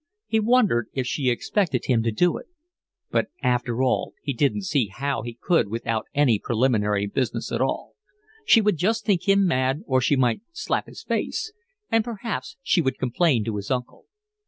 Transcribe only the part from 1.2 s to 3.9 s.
expected him to do it; but after